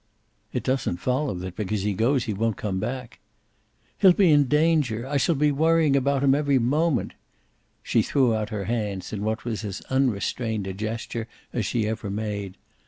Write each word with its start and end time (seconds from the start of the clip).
"It 0.51 0.63
doesn't 0.63 0.97
follow 0.97 1.35
that 1.35 1.55
because 1.55 1.83
he 1.83 1.93
goes 1.93 2.23
he 2.23 2.33
won't 2.33 2.57
come 2.57 2.79
back." 2.79 3.19
"He'll 3.99 4.13
be 4.13 4.31
in 4.31 4.45
danger. 4.45 5.05
I 5.07 5.17
shall 5.17 5.35
be 5.35 5.51
worrying 5.51 5.95
about 5.95 6.23
him 6.23 6.33
every 6.33 6.57
moment." 6.57 7.13
She 7.83 8.01
threw 8.01 8.33
out 8.33 8.49
her 8.49 8.65
hands 8.65 9.13
in 9.13 9.21
what 9.21 9.45
was 9.45 9.63
as 9.63 9.79
unrestrained 9.91 10.65
a 10.65 10.73
gesture 10.73 11.27
as 11.53 11.67
she 11.67 11.87
ever 11.87 12.09
made. 12.09 12.57